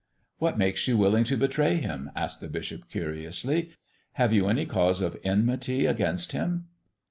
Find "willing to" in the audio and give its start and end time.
0.97-1.37